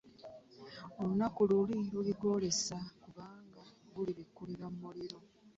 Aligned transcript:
Olunaku 1.01 1.41
luli 1.49 1.75
luligwolesa, 1.93 2.77
kubanga 3.03 3.61
gulibikkulirwa 3.93 4.67
mu 4.73 4.79
muliro. 4.85 5.19